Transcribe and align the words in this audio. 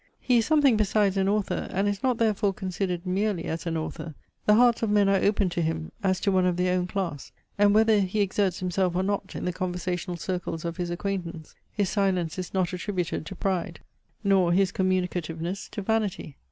He 0.19 0.39
is 0.39 0.47
something 0.47 0.77
besides 0.77 1.15
an 1.15 1.29
author, 1.29 1.67
and 1.69 1.87
is 1.87 2.01
not 2.01 2.17
therefore 2.17 2.53
considered 2.55 3.05
merely 3.05 3.43
as 3.43 3.67
an 3.67 3.77
author. 3.77 4.15
The 4.47 4.55
hearts 4.55 4.81
of 4.81 4.89
men 4.89 5.07
are 5.07 5.17
open 5.23 5.47
to 5.49 5.61
him, 5.61 5.91
as 6.01 6.19
to 6.21 6.31
one 6.31 6.47
of 6.47 6.57
their 6.57 6.75
own 6.75 6.87
class; 6.87 7.31
and 7.55 7.71
whether 7.75 7.99
he 7.99 8.21
exerts 8.21 8.61
himself 8.61 8.95
or 8.95 9.03
not 9.03 9.35
in 9.35 9.45
the 9.45 9.53
conversational 9.53 10.17
circles 10.17 10.65
of 10.65 10.77
his 10.77 10.89
acquaintance, 10.89 11.53
his 11.71 11.89
silence 11.91 12.39
is 12.39 12.51
not 12.51 12.73
attributed 12.73 13.27
to 13.27 13.35
pride, 13.35 13.79
nor 14.23 14.51
his 14.53 14.71
communicativeness 14.71 15.69
to 15.69 15.83
vanity. 15.83 16.35